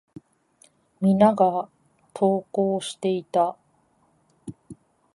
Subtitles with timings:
[0.99, 1.69] 皆が
[2.15, 3.55] 登校していた。